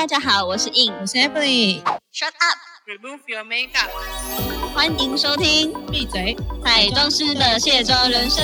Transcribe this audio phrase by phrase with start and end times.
[0.00, 1.82] 大家好，我是 In，我是 Emily。
[2.10, 3.90] Shut up，Remove your makeup。
[4.72, 6.34] 欢迎收听闭嘴！
[6.64, 8.42] 彩妆师的卸妆人生。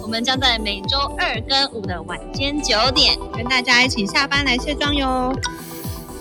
[0.00, 5.32] 我们将在每周二跟五的晚间九点，跟大家一起下班来卸妆哟。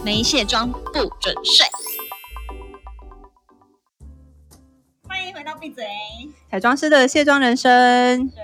[0.04, 1.68] 没卸妆不准睡。
[5.08, 5.86] 欢迎回到闭嘴。
[6.50, 8.44] 彩妆师的卸妆人生，对，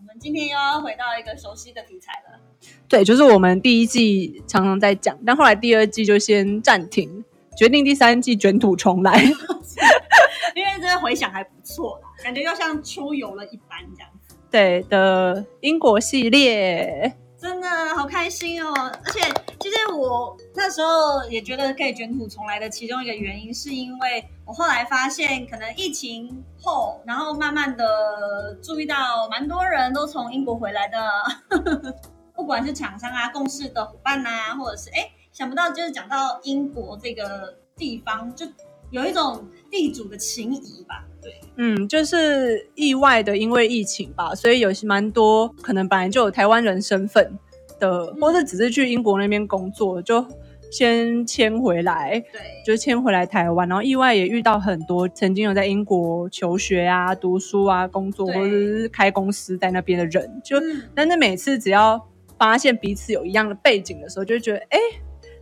[0.00, 2.43] 我们今天又要回到一个熟悉的题材了。
[2.88, 7.24] 对，就是我们第一季常常在讲，但后来第二季就先暂停，
[7.56, 9.22] 决定第三季卷土重来。
[10.54, 14.36] 因为这个回响还不错啦，感觉又像出游了一般这样子。
[14.50, 18.72] 对的，英国系列，真的好开心哦！
[18.76, 19.20] 而且
[19.58, 31.10] 其实我那时候也觉得可以卷土重来的其中一个原因，是因为我后来发现，可能疫情后，然后慢慢的注意到蛮多人都从英国回来的，
[32.44, 38.44] 不管是厂商啊、共事的伙伴啊，或者是哎，想不到就是讲到英国这个地方，就
[38.90, 41.06] 有一种地主的情谊吧。
[41.22, 47.32] 对，嗯，就是意外的，因为疫情吧，所以有些蛮多可能本来就有台湾人身份
[47.80, 50.22] 的，或者只是去英国那边工作，就
[50.70, 52.22] 先迁回来。
[52.30, 62.06] 对，就迁回来台湾，然后意外也遇到很多曾经有在英国求学啊、读书啊、工作或者是开公司在那边的人，就、嗯但是每次只要
[62.44, 64.78] 发现彼此有一样的背景的时候，就会觉得哎。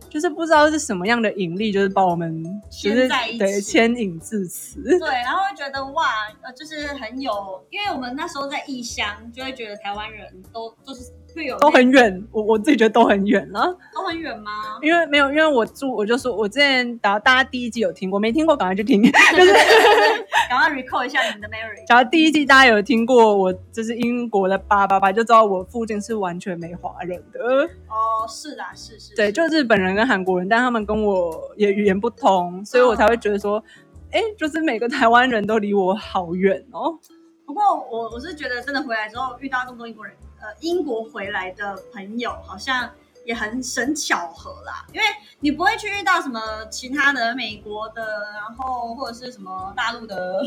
[0.09, 4.79] 就是不知道是什么样的引力，就是把我们就是在一起对牵引至此。
[4.83, 7.31] 对，然后会觉得哇，呃，就是很有，
[7.71, 14.51] 因为我们那时候在异乡，就会觉得台湾人都就是会有都很远，我我自己觉得都很远了，都很远吗？
[14.81, 19.53] 因为没有，因为我住，我就说我之前打大家第一季有听过，没听过赶快去听， 就是
[20.49, 21.87] 赶快 recall 一下你们的 memory。
[21.87, 27.39] 假如第一季大家有听过我就是英国的八八八，就知道我附近是完全没华人的。
[27.87, 33.63] 哦，是啦，是是，对，是就日本人跟韩国人，但他们跟我也语言不通，所以我才会觉得说，
[34.11, 36.97] 哎、就是每个台湾人都离我好远哦。
[37.45, 42.89] 不过我我是觉得真的回来之后遇到这么多英国人，呃，英国回来的朋友好像
[43.23, 45.05] 也很神巧合啦，因为
[45.39, 48.01] 你不会去遇到什么其他的美国的，
[48.33, 50.43] 然后或者是什么大陆的，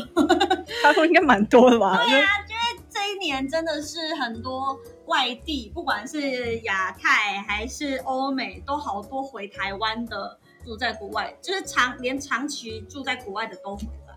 [0.83, 1.97] 他说应该蛮多的吧？
[2.05, 4.77] 对啊，因为这一年真的是很多
[5.07, 14.13] 外地，不管是亚太还是欧美，都好多回台湾的住在国外，就是长连长期住在国外的都回来。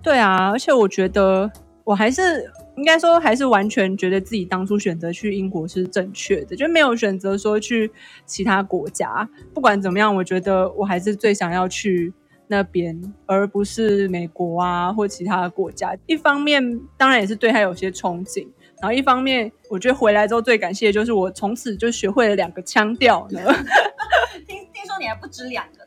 [0.00, 1.50] 对啊，而且我觉得
[1.82, 2.48] 我还是
[2.78, 7.90] 应该说，还是完全觉得自己当初选择去英国是正确的，就没有选择说去
[8.24, 9.28] 其他国家。
[9.52, 12.12] 不管怎么样，我觉得我还是最想要去
[12.46, 15.96] 那边，而不是美国啊或其他的国家。
[16.06, 18.46] 一方面，当然也是对他有些憧憬。
[18.80, 23.40] 然后一方面，我觉得回来之后最感谢的就是我从此就学会了两个腔调呢。
[24.46, 25.77] 听听说你还不止两个，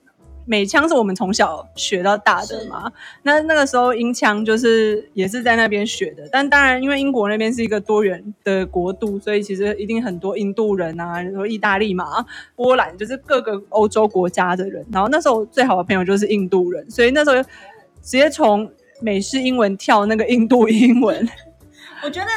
[0.51, 2.91] 美腔是我们从小学到大的嘛，
[3.23, 14.85] 那那个时候英腔就是也是在那边学的，但当然因为英国那边是一个多元的国度，所以其实一定很多印度人啊，然后意大利嘛、波兰，就是各个欧洲国家的人。
[14.91, 17.41] 然后那时候最好的朋友就是印度人，所以那时候
[18.01, 18.69] 直接从
[19.00, 21.25] 美式英文跳那个印度英文。
[22.03, 22.28] 我觉得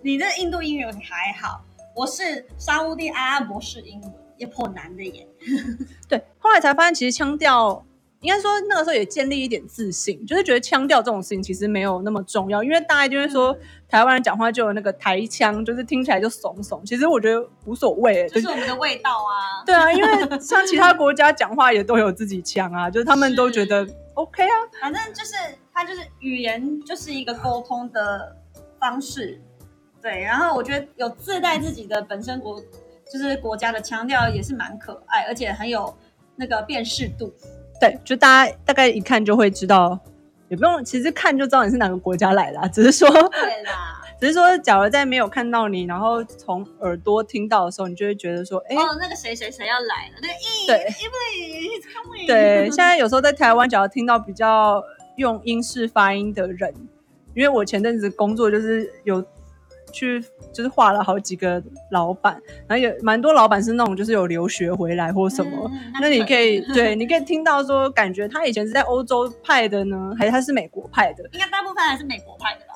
[0.00, 1.64] 你这印度英语还好，
[1.96, 5.26] 我是沙乌地阿拉伯式英文，也颇难的耶。
[6.08, 7.84] 对，后来才发现其实腔调。
[8.20, 13.54] 应该说那个时候也建立一点自信，就是觉得腔调这种事情其实没有那么重要，因为大家就会说、
[13.86, 16.82] 台湾人讲话就有那个台腔，就是听起来就怂怂。
[16.86, 19.60] 其实我觉得无所谓，就是我们的味道啊。
[19.66, 24.56] 对啊，因为像其他国家讲话也都有自己腔啊， 就是他们都觉得 OK 啊。
[24.80, 25.34] 反正就是
[25.70, 28.34] 它就是语言就是一个沟通的
[28.80, 29.38] 方式，
[30.00, 30.22] 对。
[30.22, 32.58] 然后我觉得有自带自己的本身国
[33.12, 35.94] 就是国家的腔调也是蛮可爱，而且很有
[36.36, 37.32] 那个辨识度。
[37.80, 39.98] 对，就大家大概一看就会知道，
[40.48, 52.26] 也不用其实看就知道你是哪个国家来的、啊，只是说对啦，只是说，假如在没有看到你，然后从耳朵听到的时候，你就会觉得说，哎、哦，那个谁谁谁要来了，那个 E 对 is coming。
[52.28, 54.82] 对，现在有时候在台湾，只要听到比较
[55.16, 56.72] 用英式发音的人，
[57.34, 59.22] 因为我前阵子工作就是有
[59.94, 61.62] 去就是画了好几个
[61.92, 65.70] 老板，然后有蛮多老板是那种就是有留学回来或什么，
[66.00, 71.22] 那你可以 对，你可以听到说，感觉他以前是在欧洲派的呢，还是他是美国派的？
[71.32, 72.74] 应该大部分还是美国派的吧？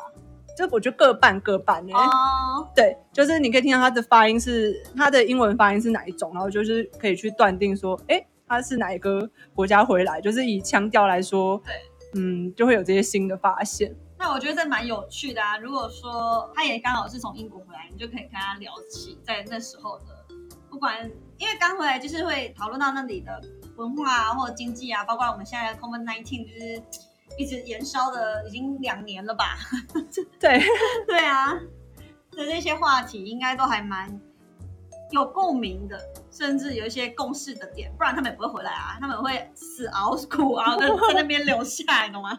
[0.57, 13.95] 就我觉得各半各半呢、哦，对，就是你可以听到他的发音是他的英文发音是哪一种，然后就是可以去断定说，哎，他是哪一个国家回来，就是以腔调来说，对，嗯，就会有这些新的发现。
[14.19, 15.57] 那我觉得这蛮有趣的啊。
[15.59, 20.05] 如果说他也刚好是从英国回来，你就可以跟他聊起在那时候的，
[20.69, 23.43] 不不管因为刚回来就是会讨论到那里的
[23.75, 26.81] 文化啊，或者经济啊，包括我们现在的 COVID nineteen 就是
[27.37, 29.59] 一直延烧的已经两年了吧？
[30.39, 30.63] 对
[31.05, 31.53] 对啊，
[32.31, 34.21] 的那些话题应该都还蛮
[35.11, 35.99] 有共鸣的，
[36.31, 42.39] 甚至有一些共识的点，不然他们也不会回来啊，他们会死熬苦熬的 在那边留下来，懂吗？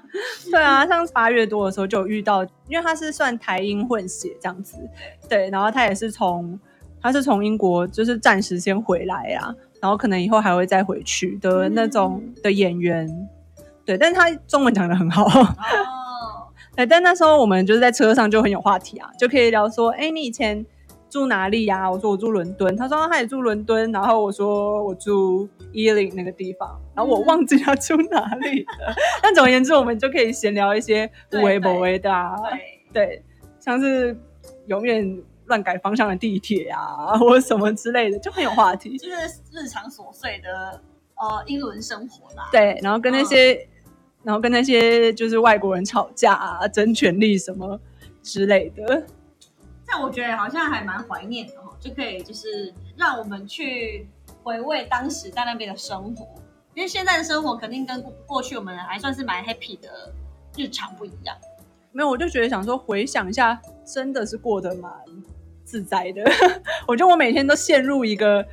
[0.52, 4.78] 对啊，像八月多的时候就有遇到，因为他是算台英混血这样子，
[5.28, 6.60] 对，然后他也是从
[7.02, 13.30] 他是从英国就是暂时先回来啊，然后可能以后还会再回去的那种的演员，
[13.86, 15.24] 对，但是他中文讲的很好。
[15.26, 15.56] 哦，
[16.76, 20.66] 对，但那时候我们就是在车上就很有话题啊，就可以聊说，哎，你以前
[21.10, 28.94] 住哪里呀、我说我住伦敦，他说他也住伦敦，然后我说我住伊林那个地方，然后我忘记他住哪里了。
[29.22, 32.36] 但总而言之，我们就可以闲聊一些无为不为的啊，
[32.94, 33.24] 对，对，
[33.60, 34.16] 像是
[34.68, 38.96] 永远乱改方向的地铁啊， 或者什么之类的，就很有话题。
[38.98, 39.16] 就是
[39.52, 40.80] 日常琐碎的
[41.16, 42.48] 呃英伦生活啦。
[42.52, 43.68] 对，然后跟那些，
[44.22, 47.80] 然后跟那些就是外国人吵架啊，争权利什么
[48.22, 49.04] 之类的。
[49.90, 54.08] 这样我觉得好像还蛮怀念的哈，就可以就是让我们去
[54.44, 56.28] 回味当时在那边的生活，
[56.76, 59.90] 因为现在的生活肯定跟过过去我们还算是蛮 happy 的
[60.56, 61.36] 日常不一样。
[61.92, 64.92] 没有，我就觉得想说回想一下，真的是过得蛮
[65.64, 66.24] 自在的。
[66.88, 68.46] 我觉得我每天都陷入一个，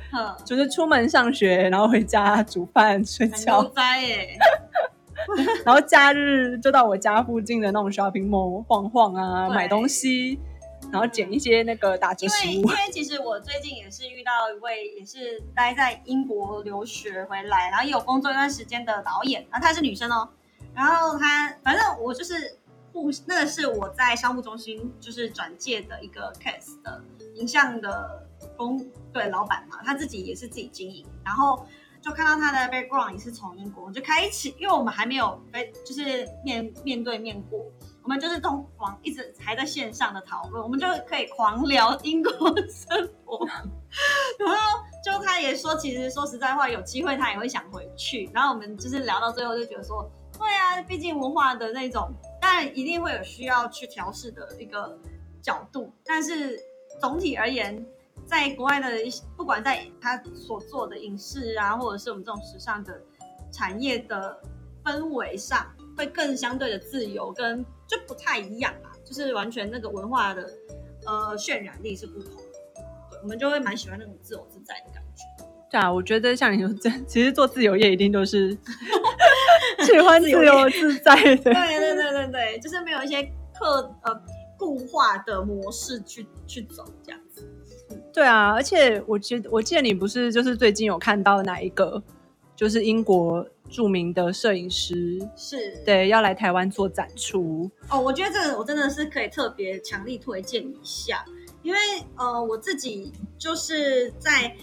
[0.43, 4.39] 就是出门上学，然后回家煮饭睡很觉悠，哉耶。
[5.65, 10.39] 然后假日就到我家附近的那种 shopping mall 晃晃啊，对买东西，
[10.91, 12.75] 然后捡一些那个打折因为食物因为。
[12.91, 20.29] 其实我最近也是遇到一位也是待在英国留学回来，然后也有工作一段时间的导演，然后她是女生哦，
[20.73, 22.57] 然后她反正我就是
[22.91, 27.03] 互那个是我在商务中心就是转介的一个 case 的
[27.35, 28.25] 影像的
[28.55, 28.83] 公
[29.13, 31.65] 对老板嘛，他自己也是自己经营，然后。
[31.99, 37.65] 就看到他的 background 也是从英国，我就开启，因为我们还没有被就是面面对面过，
[38.07, 42.31] 我们就是通往一直还在线上的讨论，我们就可以狂聊英国
[42.69, 43.45] 生活。
[44.39, 48.29] 然后就他也说，其实说实在话，有机会他也会想回去。
[48.33, 50.09] 然后我们就是聊到最后就觉得说，
[50.39, 52.09] 对啊，毕竟文化的那种，
[52.39, 54.97] 当然一定会有需要去调试的一个
[55.41, 56.57] 角度，但是
[57.01, 57.85] 总体而言。
[58.25, 63.01] 在国外的一些，不管在他所做的影视啊，或者是我们这种时尚的
[63.51, 64.37] 产业的
[64.83, 65.65] 氛围上，
[65.97, 70.47] 会更相对的自由，跟就不太一样吧，就是完全那个文化的
[71.05, 72.41] 呃渲染力是不同的。
[73.09, 75.23] 对，我们就会蛮喜欢那种自由自在的感觉。
[75.69, 78.55] 对啊，我觉得像你说这，其实做自由业一定都是
[79.83, 81.35] 喜欢自由自在的。
[81.35, 83.23] 对对对对对，就是没有一些
[83.59, 84.21] 刻呃
[84.57, 87.43] 固化的模式去去走这样子。
[88.13, 92.01] 对啊，而且我记我记得你不是就是最近有看到哪一个，
[92.55, 97.69] 就是英国著名的摄影师，是，对，要来台湾做展出。
[97.89, 101.23] 哦，我觉得这个我真的是可以特别强力推荐一下，
[101.63, 101.79] 因为
[102.15, 104.55] 呃我自己就是在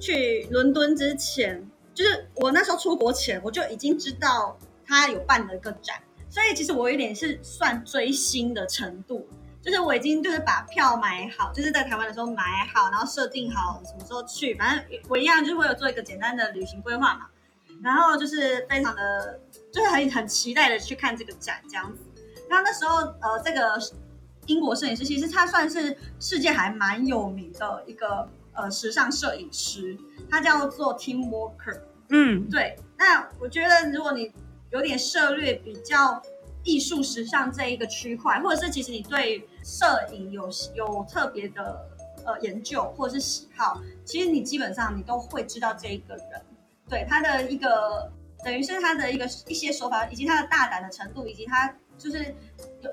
[0.00, 5.96] 去伦敦之前，就是我那时候出国前，我就已经知道他有办了一个展，
[6.28, 9.26] 所以其实我有点是算追星的程度。
[9.62, 17.26] 就是我已经就是把票买好，就是在台湾的时候买好，然后设定好什么时候去，反正我一样就是会有做一个简单的旅行规划嘛。
[17.82, 19.40] 然后就是非常的，
[19.72, 22.02] 就是很很期待的去看这个展这样子。
[22.48, 23.78] 然后那时候呃，这个
[24.46, 29.98] 英国摄影师其实他算是世界还蛮有名的一个呃时尚摄影师，
[30.30, 31.80] 他叫做 Tim Walker。
[32.08, 34.32] 嗯，对，那我觉得如果你
[34.70, 36.22] 有点涉略比较
[36.62, 41.84] 艺术时尚这一个区块，或者是其实你对摄影有有特别的
[42.24, 46.42] 呃研究或者是喜好，其实你基本上你都会知道这一个人，
[46.88, 48.10] 对他的一个
[48.44, 52.34] 等于是他的一个一些手法，以及他的大胆的程度，以及他就是
[52.80, 52.90] 有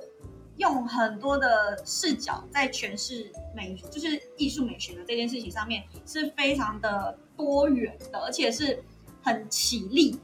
[0.58, 8.84] 用很多的视角在诠释美，就是艺术美学的这件事情上面是非常的多元的，而且是
[9.22, 10.20] 很起立的。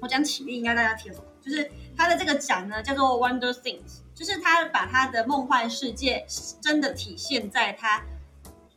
[0.00, 6.24] 我讲起立应该大家听懂，就是他的这个展呢叫做 Wonder Things，就是他把他的梦幻世界
[6.60, 8.02] 真的体现在他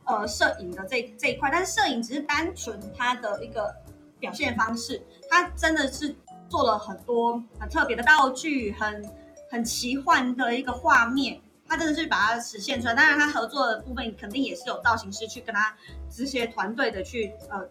[0.05, 3.75] 呃摄影的这这一块，但是摄影只是单纯他的一个
[4.21, 6.15] 表现方式，他真的是
[6.47, 9.05] 做了很多很特别的道具，很
[9.49, 12.95] 很奇幻的一个画面，他真的是把它实现出来。
[12.95, 15.75] 当然，他合作的部分肯定也是有造型师去跟他
[16.09, 17.67] 这些团队的去呃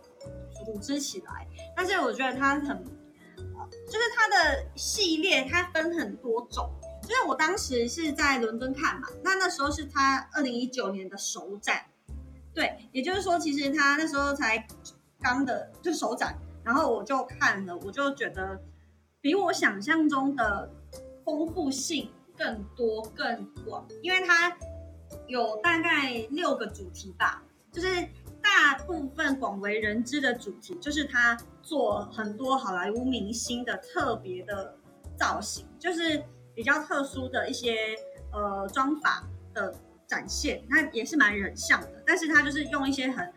[0.63, 2.85] 组织起来，但是我觉得他很。
[3.87, 6.71] 就是它的系列，它分很多种。
[7.03, 11.85] 就是我当时是在伦敦看嘛，那那时候是他二零一九年的首展，
[12.55, 14.67] 对，也就是说，其实他那时候才
[15.21, 18.61] 刚的，就是首展，然后我就看了，我就觉得
[19.21, 20.71] 比我想象中的
[21.25, 24.57] 丰富性更多更广，因为它
[25.27, 27.89] 有大概六个主题吧，就是
[28.43, 34.75] 大部分广为人知的主题，就是他做很多好莱坞明星的特别的
[35.17, 36.23] 造型，就是
[36.55, 37.77] 比较特殊的一些
[38.33, 39.23] 呃妆法
[39.53, 39.75] 的
[40.07, 43.33] 展现，那也是蛮人像的，但是他就是用一些很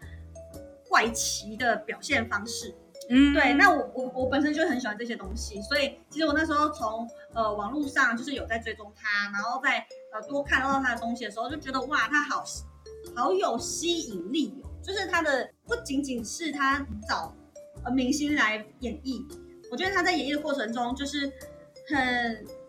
[0.94, 2.72] 怪奇的表现方式。
[3.10, 9.80] 嗯对，那我我我本身就很喜欢这些东西，所以其实我那时候从呃网络上就是有在追踪他，然后在
[10.14, 12.46] 呃多看到他的东西的时候，就觉得哇，他好
[13.16, 17.36] 好有吸引力哦，就是他的不仅仅是他找
[17.84, 19.26] 呃明星来演绎，
[19.72, 21.30] 我觉得他在演绎的过程中就是
[21.90, 22.63] 很就是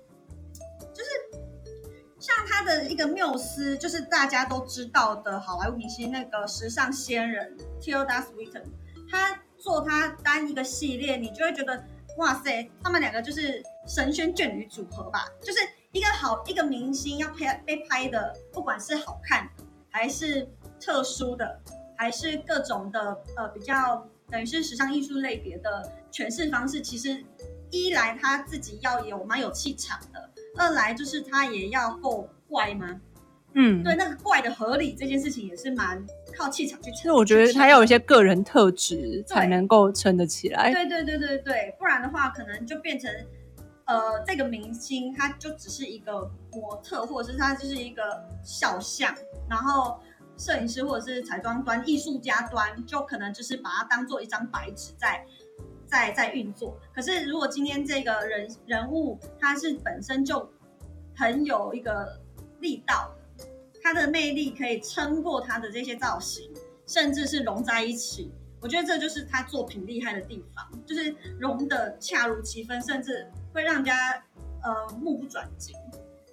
[2.25, 8.63] 像他的一个缪斯，就是大家都知道的好莱坞明星那个时尚仙人 Tilda Swinton，
[9.11, 11.85] 他做他单一个系列，你就会觉得
[12.17, 15.59] 哇塞，他们两个就是神仙眷侣组合吧，就是
[15.93, 19.47] 一个好一个明星要拍被拍的，不管是好看
[19.91, 20.49] 还是
[20.81, 21.61] 特殊的，
[21.95, 27.23] 还是各种的呃比较等于是时尚艺术类别的诠释方式，其实
[27.71, 33.01] 一来他自己要有蛮有气场的，二来就是他也要够怪吗？
[33.57, 36.05] 嗯，对，那个怪的合理这件事情也是蛮
[36.37, 37.03] 靠气场去撑。
[37.05, 40.73] 那我觉得他要有一些个人特质才能够撑得起来。
[40.73, 43.09] 对对对对对，不然的话可能就变成，
[43.85, 48.03] 呃，这个明星他就只是一个模特，或者是他就是一个
[48.43, 49.15] 肖像，
[49.49, 50.01] 然后
[50.37, 55.25] 摄影师或者是彩妆端、艺术家端，就可能就是把它当做一张白纸在
[55.95, 56.77] 在在运作。
[56.93, 60.51] 可是如果今天这个人人物他是本身就
[61.15, 62.21] 很有一个
[62.59, 63.15] 力道，
[63.81, 66.51] 他的魅力可以撑过他的这些造型，
[66.85, 68.33] 甚至是融在一起。
[68.61, 73.95] 我觉得这就是他作品厉害的地方，就是融的恰如其分，甚至会让人家
[74.65, 75.77] 呃目不转睛。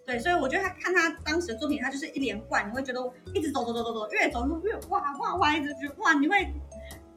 [0.08, 3.00] 对，所以我觉得他看他当时的作品，他就是一连贯，你会觉得
[3.36, 6.52] 一直走走走走走，越走路越哇哇哇，一直觉得哇，你会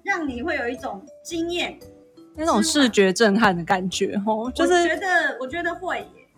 [0.02, 1.78] 让你会有一种惊艳，
[2.36, 6.28] 那种视觉震撼的感觉，哦，就我觉得我觉得会耶，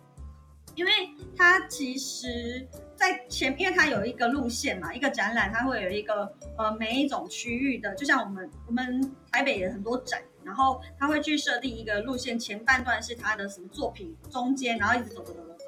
[0.75, 0.91] 因为
[1.37, 15.65] 它其实，在前，因为它有一个路线嘛，一个展览，它会有一个呃每一种区域的，就像我们我们台北也很多展，然后它会去设定一个路线，前半段是他的什么作品，中间然后一直走走走走走。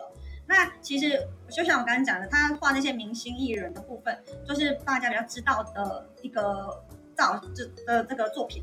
[0.46, 6.82] 那其实就像我刚刚讲的，他画那些明星艺人的部分，就是大家比较知道的一个
[7.14, 8.62] 造这的这个作品。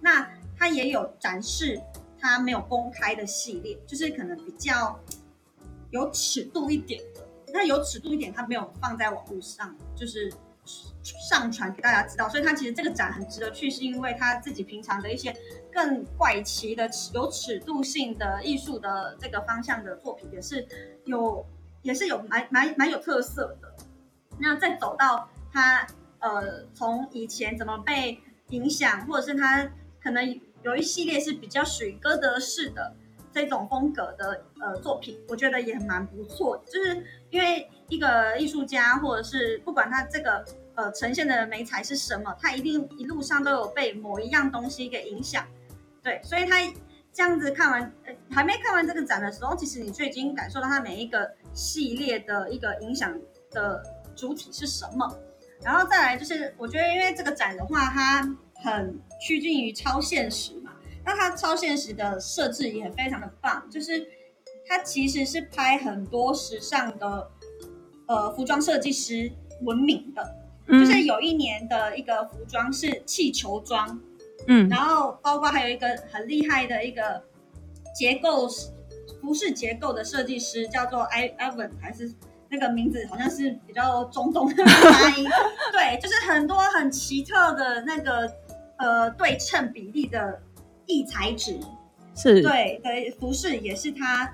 [0.00, 1.80] 那他也有展示
[2.18, 4.98] 他没有公开的系列，就是可能比较
[5.90, 7.26] 有尺度一点的。
[7.52, 10.32] 那有尺度一点，他没有放在网络上，就是
[11.04, 12.28] 上传给大家知道。
[12.28, 15.34] 所以他其实这个展很值得去，是因为他自己平常的一些
[15.72, 20.66] 更怪奇的、有尺度性的艺术的这个方向的作品，也是
[21.04, 21.46] 有
[21.82, 23.74] 也是有蛮蛮蛮有特色的。
[24.38, 25.86] 那再走到他
[26.18, 29.70] 呃，从以前怎么被影响，或者是他
[30.02, 32.92] 可能有一系列是比较属于歌德式的
[33.32, 36.60] 这种风格的呃作品，我觉得也蛮不错。
[36.66, 40.44] 就是因为一个艺术家，或者是不管他这个
[40.74, 45.46] 呃呈现的美材是什么，他一定一路上都有被某一样东西给影响。
[46.02, 46.56] 对，所以他
[47.12, 53.16] 这样子看完，呃，还没看完这个展的时候，其实你就已经感受到他每一个系列的一个影响
[53.52, 53.80] 的
[54.16, 55.16] 主体是什么。
[55.62, 60.72] 然后再来就是，我觉得因为这个展的话，它很趋近于超现实嘛，
[61.04, 64.08] 那它超现实的设置也非常的棒，就是
[64.66, 67.30] 它其实是拍很多时尚的
[68.06, 69.30] 呃服装设计师
[69.62, 70.36] 闻名的，
[70.66, 70.80] 嗯。
[70.84, 74.00] 就是有一年的一个服装是气球装，
[74.46, 74.68] 嗯。
[74.68, 77.22] 然后包括还有一个很厉害的一个
[77.94, 78.48] 结构
[79.20, 82.12] 服饰结构的设计师，叫做 I Evan 还是
[82.48, 85.26] 那个名字好像是比较中东的发音，
[85.72, 88.30] 对，就是很多很奇特的那个
[88.78, 90.40] 呃对称比例的
[90.86, 91.58] 异材质，
[92.14, 94.32] 是对对，服饰也是他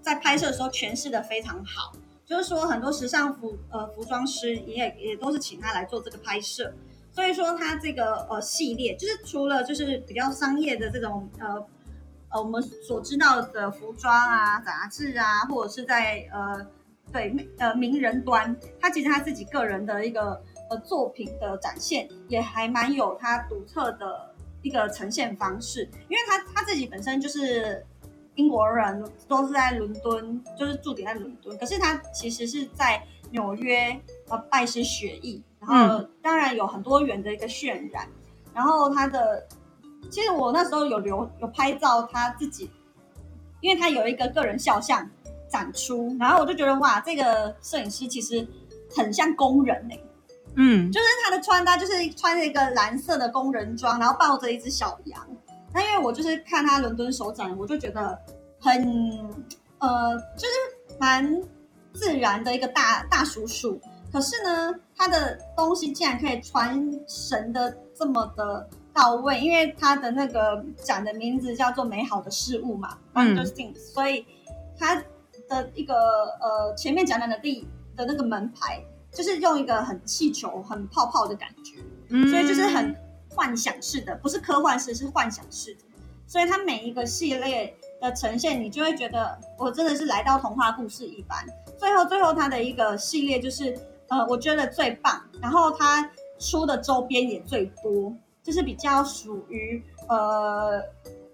[0.00, 1.92] 在拍摄的时候诠释的非常好。
[2.24, 6.72] 就是说，很多时尚服呃服装师也也都是请他来做这个拍摄，
[7.12, 11.64] 所以说他这个呃系列，就是除了就是比较商业的这种呃
[12.30, 16.66] 呃我们所知道的服装啊、杂志啊，或者是在呃
[17.12, 27.84] 对呃名人端，他其实他自己个人的一个呃作品的展现，也还蛮有他独特的一个呈现方式，因为他他自己本身就是
[28.34, 38.08] 英国人，都是在伦敦，就是驻点在伦敦，可是他其实是在纽约呃拜师学艺，然然后当然有很多元的一个渲染，
[38.54, 39.46] 然后他的
[40.10, 42.70] 其实我那时候有留有拍照他自己，
[43.60, 45.08] 因为他有一个个人肖像
[45.48, 48.46] 展出，然后我就觉得哇，这个摄影师其实
[48.94, 49.98] 很像工人哎、
[50.56, 55.26] 嗯，就是他的穿搭就是穿着一个蓝色的工人装，然后抱着一只小羊。
[55.74, 58.18] 那因为我就是看他伦敦首展，我就觉得
[58.58, 58.82] 很
[59.78, 61.42] 呃，就是蛮
[61.92, 63.78] 自然的一个大大叔叔。
[64.10, 74.24] 可是呢，他的东西竟然可以传神的这么的到位，因为他的那个展的名字叫做“美好的事物”嘛嗯 （Wonder Things），、所以
[74.78, 74.94] 他
[75.48, 75.94] 的一个
[76.40, 78.82] 呃前面展览的地的那个门牌，
[79.16, 81.78] 就是用一个很气球、很泡泡的感觉，
[82.10, 82.94] 嗯所以就是很
[83.30, 85.80] 幻想式的，不是科幻式，是幻想式的。
[86.26, 91.46] 所以它每一个系列的呈现，你就会觉得我真的是来到童话故事一般。
[91.78, 100.82] 最后，最后它的一个系列就是，呃，我觉得最棒，然后它出的周边也最多，就是比较属于呃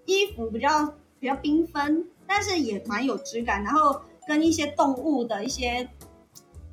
[0.05, 0.85] 衣服比较
[1.19, 5.89] 比较缤纷，但是也蛮有质感，然后跟一些动物的一些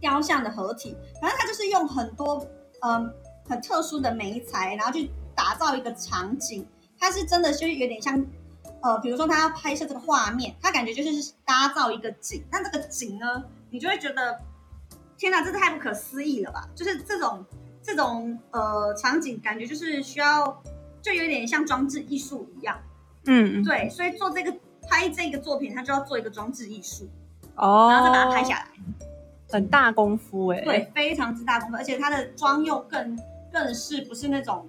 [0.01, 2.45] 雕像的合体，反正它就是用很多
[2.83, 3.13] 嗯、
[3.47, 6.67] 很特殊的媒材，然后去打造一个场景。
[6.99, 8.25] 它是真的就是有点像，
[8.83, 14.39] 呃，比如说他要拍摄这个画面，他感觉就是搭造一个景，那这个景呢，你就会觉得，
[15.17, 16.69] 天哪，这太不可思议了吧？
[16.75, 17.45] 就是这种
[17.83, 20.63] 这种呃场景，感觉就是需要，
[21.03, 22.79] 就有点像装置艺术一样。
[23.27, 24.55] 嗯，对，所以做这个
[24.89, 27.09] 拍这个作品，他就要做一个装置艺术，
[27.57, 28.67] 哦，然后再把它拍下来。
[29.51, 33.19] 很大功夫哎、对，非常之大功夫，而且它的妆又更
[33.53, 34.69] 更是不是那种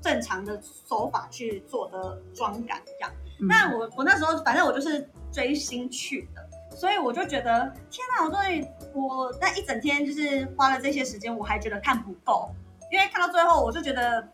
[0.00, 3.10] 正常的手法去做的妆感这样。
[3.40, 12.50] 嗯那我我那时候反正我就是追星去的，所以我就觉得天哪，我终于我那一整天就是花了这些时间，我还觉得看不够，
[12.90, 14.28] 因为看到最后我就觉得，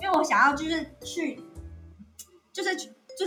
[0.00, 1.42] 因为我想要就是去，
[2.52, 2.76] 就是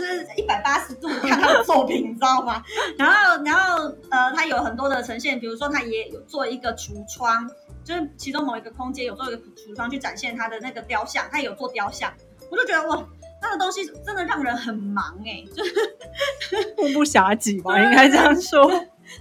[0.04, 2.62] 是一百八十度看他的作品， 你知道吗？
[2.98, 7.48] 然后然后呃，他有很多的呈现，比如说他也有做一个橱窗，
[7.84, 12.12] 就是其中某一个空间有做一个橱窗去展现他的那个雕像，它有做雕像，
[12.50, 13.06] 我就觉得哇。
[13.46, 18.66] 那个东西真的让人很忙哎、就是目不暇给吧， 应该这样说。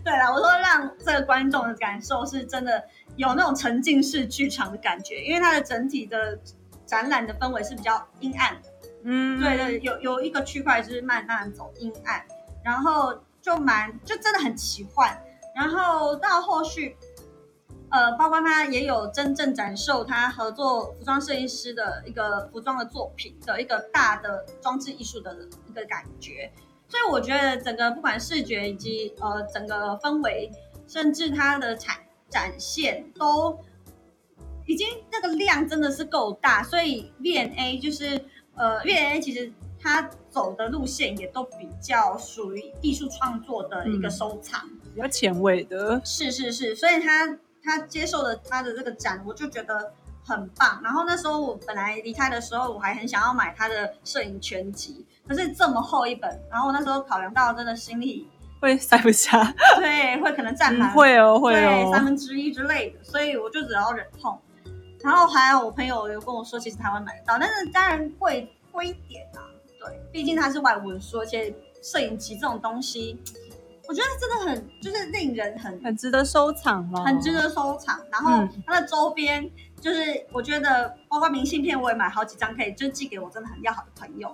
[0.02, 2.82] 对啦，我说让这个观众的感受是真的
[3.18, 6.40] 有那种沉浸式剧场的感觉，因为它的整体的
[6.86, 8.70] 展览的氛围是比较阴暗的。
[9.04, 12.26] 嗯，对对，有有一个区块就是慢慢走阴暗，
[12.64, 15.22] 然后就蛮就真的很奇幻。
[15.56, 16.98] 然后到后续，
[17.92, 25.38] 呃，包括他也有真正展售他合作服装设计师的一个服装的作品的一个大的装置艺术的
[25.68, 26.52] 一个感觉。
[26.88, 30.50] 所以我觉得整个不管视觉以及呃整个氛围，
[30.88, 31.98] 甚至它的展
[32.30, 33.60] 展现都
[34.66, 38.24] 已经那个量真的是够大，所以 V&A 就是
[38.56, 44.62] 呃 V&A 其实他走的路线也都比较属于艺术创作的一个嗯收藏。
[44.94, 50.80] 比较前卫的，是是是，所以他他接受了他的这个展，我就觉得很棒。
[50.84, 58.28] 然后那时候我本来离开的时候，我还很想要买他的摄影全集，可是这么厚一本，然后我那时候考量到真的心里
[58.60, 59.44] 会塞不下，
[59.82, 64.40] 对会可能占嗯满、会哦，会对三哦，分之一之类的，所以我就只好忍痛。
[65.04, 69.44] 然后还有我朋友有跟我说，其实台湾买得到，但是当然贵贵一点啊。
[69.80, 73.20] 对，毕竟它是外文书，而且摄影集这种东西，
[73.86, 78.00] 我觉得真的很就是令人很很值得收藏嘛，很值得收藏。
[78.10, 84.34] 然后嗯它的周边，就是我觉得包括明信片，我也买好几张，可以就寄给我真的很要好的朋友。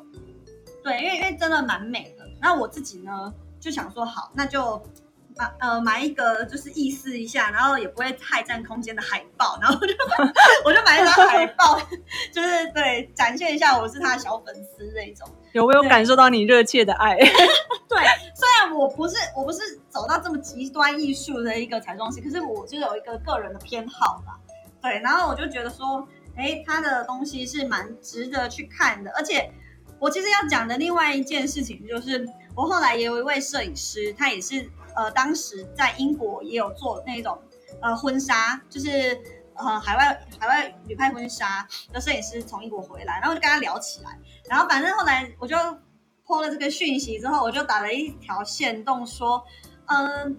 [0.83, 2.29] 对，因为因为真的蛮美的。
[2.39, 4.79] 然后我自己呢，就想说好，那就
[5.39, 9.93] 买呃买一个就是意思一下，然后也不会太占空间的海报， 然后我就
[10.65, 11.79] 我就买一张海报，
[12.33, 15.25] 就是对展现一下我是他的小粉丝这一种。
[15.53, 17.15] 有没有感受到你热切的爱？
[17.17, 17.97] 对，
[18.35, 24.37] 虽然我不是我不是走到这么极端艺术的一个彩妆师，可是我就有一个个人的偏好吧。
[24.81, 29.51] 对，然后我就觉得说，哎，他的东西是蛮值得去看的，而且
[29.99, 32.25] 我其实要讲的另外一件事情就是，
[32.55, 34.69] 我后来也有一位摄影师，他也是
[34.99, 37.41] 呃当时在英国也有做那种
[37.81, 39.17] 呃婚纱，就是
[39.53, 45.55] 呃海外海外旅拍婚纱的摄影师从英国回来，然后就跟他聊起来，然后反正后来我就
[46.25, 49.41] 破了这个讯息之后，我就打了一条线动说，
[49.85, 50.37] 嗯。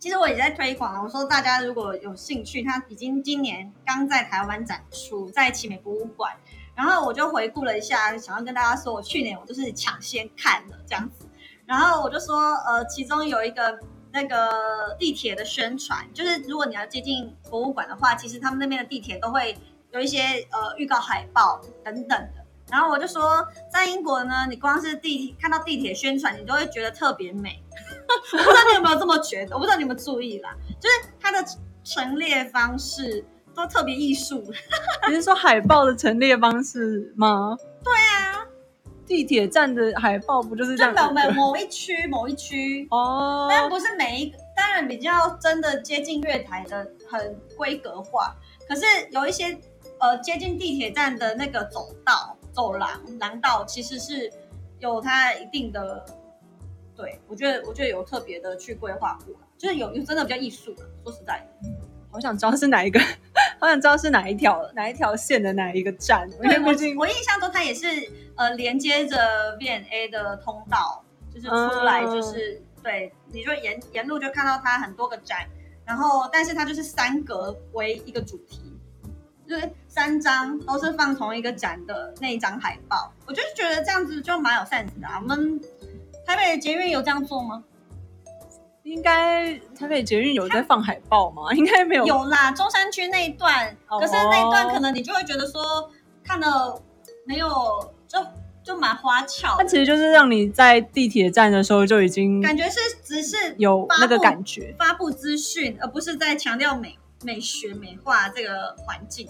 [0.00, 6.30] 其实我也在推广了，我说大家如果有兴趣，他已经今年刚在台湾展出，在奇美博物馆。
[6.74, 11.26] 然后我就回顾了一下，想要跟大家说，我去年我就是抢先看了这样子。
[11.64, 12.36] 然后我就说，
[12.66, 13.80] 呃，其中有一个
[14.14, 19.56] 那个地铁的宣传，就是如果你要接近博物馆的话，其实他们那边的地铁都会
[19.90, 20.20] 有一些
[20.52, 22.44] 呃预告海报等等的。
[22.70, 27.62] 然后我就说，在英国呢，你光是地铁看到地铁宣传，你都会觉得特别美。
[28.32, 31.44] 我不知道你有没有这么觉得，我不知道你有没有注意啦，就是它的
[31.82, 33.24] 陈列方式
[33.54, 34.42] 都特别艺术。
[35.10, 37.56] 你是说海报的陈列方式吗？
[39.06, 41.14] 地铁站的海报不就是这就样？
[41.14, 48.34] 某某某一区某一区，哦，但不是每一个，当然比较真的接近月台的很规格化，
[48.68, 49.56] 可是有一些
[49.98, 54.32] 呃接近地铁站的那个走道、走廊、廊道，其实是
[54.78, 56.04] 有它一定的，
[56.96, 61.68] 对我觉得我觉得有特别的去规划过，就是有有真的比较艺术的，说实在的，
[62.14, 63.00] 好想知道是哪一个，
[63.58, 67.86] 好想知道是哪一条哪一条线的哪一个站，因为对我毕竟我印象中它也是
[68.36, 75.40] 呃连接着 V&A 的通道，就是出来嗯就是、对，你就沿沿路就看到它很多个展，
[75.84, 78.72] 然后但是它就是三格为一个主题，
[79.48, 85.18] 就是三张都是放同一个展的那一张海报，我就是觉得这样子就蛮有 sense 的、啊。
[85.20, 85.60] 我们
[86.24, 87.64] 台北捷运有这样做吗？
[88.84, 91.52] 应该台北捷运有在放海报吗？
[91.54, 92.06] 应该没有。
[92.06, 95.90] 有啦，中山区那一段，哦可是那一段可能你就会觉得说
[96.22, 96.80] 看了
[97.26, 97.48] 没有
[98.06, 98.18] 就
[98.62, 104.74] 就蛮花俏，它其实就是让你在地铁站的时候就已经感觉是只是有那个感觉。
[104.78, 109.26] 发布资讯，而不是在强调美美学美化这个环境。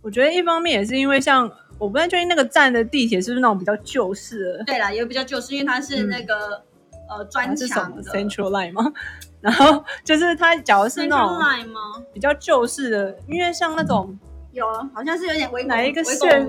[0.00, 6.62] 我觉得一方面也是因为像我不太确定那个站的地铁是不是那种比较旧式的，对啦，也比较旧式因为它是那个、
[7.08, 8.92] 呃砖还是什么墙的 Central Line 吗？
[9.40, 11.80] 然后就是它假如是那种 Line 吗？
[12.12, 14.18] 比较旧式的，因为像那种
[14.52, 16.48] 有，啊，好像是有点围哪一个围线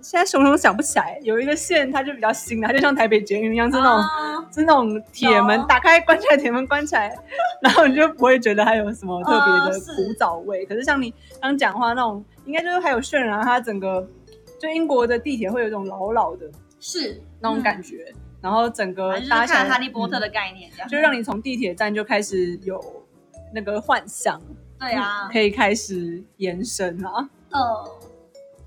[0.00, 7.14] 现在熊熊想不起来，有一个线它就比较新的，它就像台北捷运一样，是那种、啊是那种铁门打开关起来，铁门关起来，
[7.60, 10.64] 然后你就不会觉得它有什么特别的古早味。
[10.64, 14.06] 可是像你刚讲话那种，应该就是还有渲染它整个，
[14.60, 16.46] 就英国的地铁会有一种老老的
[16.78, 18.14] 是那种感觉，觉，
[18.46, 22.80] 然后整个搭起来哈利波特嗯的概念这样，就让你从地铁站就开始有
[23.52, 24.40] 那个幻想，
[24.78, 27.28] 对啊，可以开始延伸啊。
[27.50, 27.90] 呃，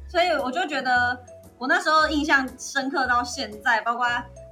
[0.10, 1.18] 所以我就觉得
[1.58, 4.06] 我那时候印象深刻到现在，包括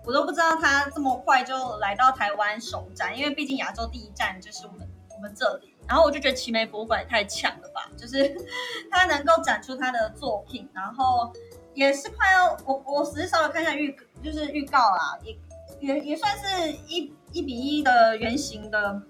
[0.05, 5.73] 我都不知道他这么快就来到台湾首展，因为毕竟亚洲第一站就是我们我们这里。
[5.89, 8.33] 然后我就觉得奇美博物馆也太强了吧，就是
[8.89, 11.33] 他能够展出他的作品，然后
[11.73, 13.91] 也是快要我我只是稍微看一下预
[14.27, 15.37] 就是预告啦，也
[15.79, 19.01] 也也算是一一比一的原型的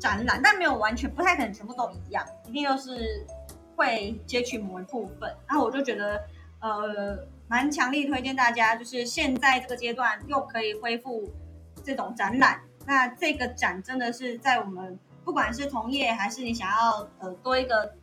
[0.00, 3.24] 展览，但没有完全不太可能全部都一样，一定又是
[3.76, 5.32] 会截取某一部分。
[5.46, 6.20] 然后我就觉得
[6.60, 11.30] 呃蛮强力推荐大家，就是现在这个阶段又可以恢复
[11.84, 17.94] 这种展览，那这个展真的是在我们不管是同业还是你想要呃多一个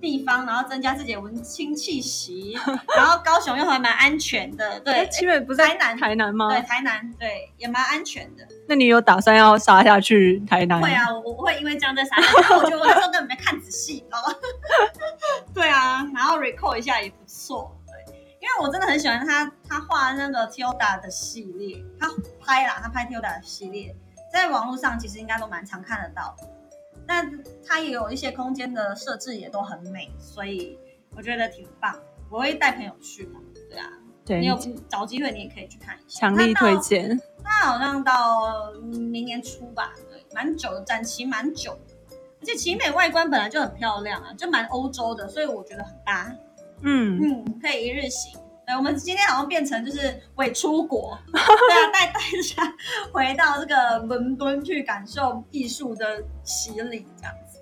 [0.00, 2.56] 地方，然后增加自己的文青气息，
[2.96, 5.06] 然后高雄又还蛮安全的，对
[5.46, 6.48] 不台南台南吗？
[6.48, 8.46] 对，台南对也蛮安全的。
[8.68, 10.80] 那你有打算要杀下去台南？
[10.80, 14.34] 会啊，我我会因为这样在傻笑，因为我觉得我那时候根本没看仔细，你知道吗？
[15.54, 22.08] 对啊，然后 recall 一下也不错，对，因为我真的很喜欢他他画那个 Tilda 的系列，他
[22.44, 23.94] 拍啦，他拍 Tilda 的系列，
[24.32, 26.46] 在网络上其实应该都蛮常看得到的。
[27.10, 27.28] 那
[27.66, 30.78] 它也有一些空间的设置也都很美，所以
[31.16, 31.92] 我觉得挺棒。
[32.30, 33.32] 我会带朋友去的，
[33.68, 33.90] 对啊，
[34.24, 34.56] 对你有
[34.88, 37.20] 找机会你也可以去看一下，强力推荐。
[37.42, 41.96] 它好像到明年初吧，对，蛮久的，展期蛮久的。
[42.40, 46.32] 而且奇美外观本来就很漂亮啊，就蛮欧洲的，所以我觉得很搭。
[46.82, 48.38] 嗯，嗯，可以一日行。
[48.70, 52.72] 对，我们今天好像变成就是伪出国，对啊，带大家
[53.10, 57.58] 回到这个伦敦去感受艺术的洗礼，这样子。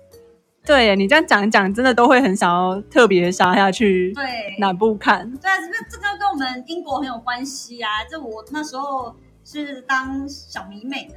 [0.63, 4.23] 对耶你这样讲一讲，真的都会很想要特别杀下去对，
[4.59, 5.27] 南部看？
[5.37, 7.89] 对啊，这个这个跟我们英国很有关系啊。
[8.07, 11.15] 这我那时候是当小迷妹的，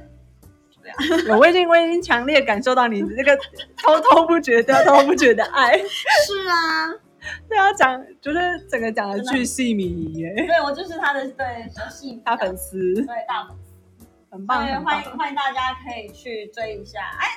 [1.27, 3.37] 有，我已经我已经强烈感受到你这个
[3.77, 5.77] 滔滔不绝、滔滔不绝的爱。
[5.77, 6.89] 是啊，
[7.49, 14.05] 对啊，讲就是整个讲的巨细靡遗耶，对我就是他的对小戏大粉丝对大粉丝。
[14.29, 15.17] 很棒，欢迎棒。
[15.17, 16.99] 欢迎大家可以去追一下。
[17.19, 17.27] 哎，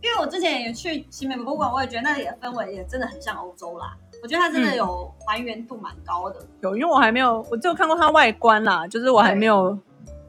[0.00, 3.96] 因为我之前也去奇美博物馆，我也觉得那里的氛围也真的很像欧洲啦。
[4.22, 6.38] 我觉得它真的嗯有还原度蛮高的。
[6.60, 9.76] 有，因为我还没有，我只有看过它外观啦，就是我还没有，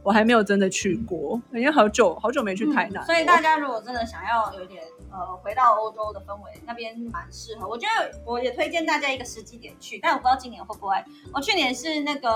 [0.04, 7.68] 我还没有真的去过，因为好久好久没去台南、嗯所以大家如果真的想要有一点呃回到欧洲的氛围，那边蛮适合。
[7.68, 10.96] 我觉得我也推荐大家一个时机点去，但我不知道今年会不会。
[11.34, 12.30] 我去年是那个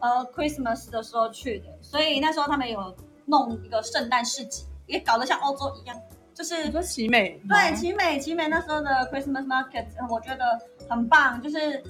[0.00, 2.94] 呃 Christmas 的时候去的，所以那时候他们有
[3.26, 5.96] 弄一个圣诞市集，也搞得像欧洲一样，
[6.32, 11.82] 就是你说奇美吗对，奇美奇美那时候的 Christmas market，呃我觉得很棒，就是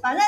[0.00, 0.22] 反正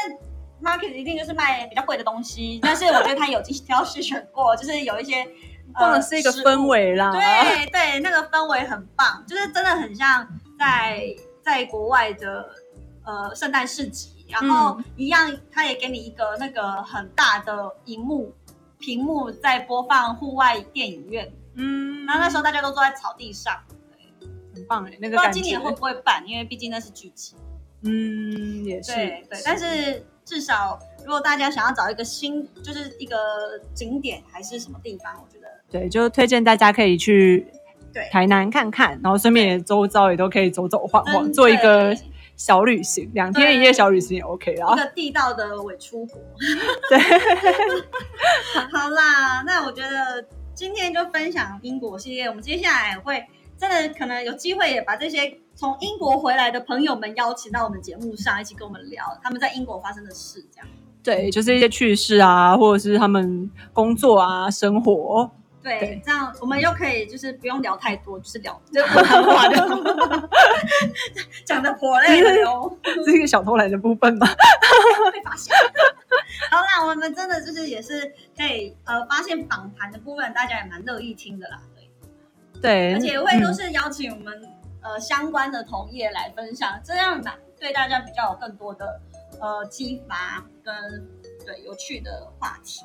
[0.62, 5.26] market 一定就是卖比较贵的东西， 但是我觉得他有精心挑选过，就是有一些
[5.74, 6.66] 放的是一个氛。
[6.66, 7.12] 围啦。
[7.12, 10.26] 对对，那个氛围很棒，就是真的很像
[10.58, 12.48] 在在国外的
[13.04, 18.32] 呃圣诞市集，然后一样，他也给你一个那个很大的荧幕
[18.78, 23.56] 屏幕在播放户外电影院，嗯，然后那时候大家都坐在草地上。
[24.54, 25.30] 很棒哎，那个不知道。
[25.30, 27.36] 今年会不会办，因为毕竟那是剧集。
[27.82, 28.94] 嗯，也是。
[28.94, 33.16] 对对，但是至少如果大家想要找一个新，就是一个
[33.72, 37.46] 景点还是什么地方，我觉得对，就推荐大家可以去
[37.94, 41.96] 对台南看看，然后顺便也周遭也都可以走走晃晃，做一个
[42.36, 44.56] 小旅行，两天一夜小旅行也 OK 一。
[44.56, 46.20] 个地道的伪出国。
[46.90, 46.98] 对，
[48.72, 53.24] 好啦，那我觉得今天就分享英国系列，我们接下来会
[53.58, 60.68] 真的可能有机会也把这些从英国回来的朋友们邀请到我们节目上，一起跟我们聊他们在英国发生的事，这样。
[61.02, 65.30] 对，就是一些趣事啊，或者是他们工作啊、生活。
[65.62, 70.28] 对，对这样我们又可以就是不用聊太多，就是聊就是话的，
[71.44, 72.78] 讲的颇累了哟。
[72.84, 74.26] 这是一个小偷懒的部分吧？
[75.12, 75.56] 被发现。
[76.50, 81.60] 好啦，我们真的就是也是可以呃发现访谈的部分，大家也蛮乐意听的啦。
[82.62, 84.42] 对而且会都是邀请我们
[84.82, 89.00] 呃相关的同业来分享这样子对大家比较有更多的
[89.40, 90.74] 呃激发跟
[91.44, 92.84] 对有趣的话题。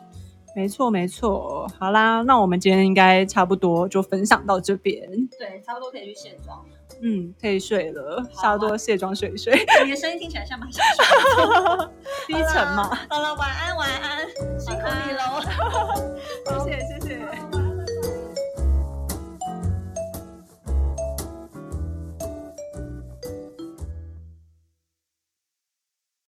[0.54, 1.66] 没错没错。
[1.80, 5.10] 好啦那我们今天应该差不多就分享到这边。
[5.38, 6.64] 对差不多可以去卸妆
[7.02, 9.54] 嗯可以睡了差不多卸妆睡一睡
[9.84, 11.88] 你的声音听起来像马上睡
[12.28, 12.84] 低沉嘛。
[13.10, 14.28] 好了晚安晚安。
[14.60, 17.51] 辛苦你喽谢谢谢谢。